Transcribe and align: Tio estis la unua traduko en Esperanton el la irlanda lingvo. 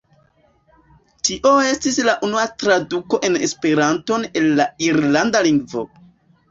Tio 1.29 1.51
estis 1.73 2.01
la 2.09 2.17
unua 2.29 2.47
traduko 2.65 3.21
en 3.31 3.39
Esperanton 3.51 4.27
el 4.43 4.53
la 4.63 4.71
irlanda 4.91 5.49
lingvo. 5.53 5.91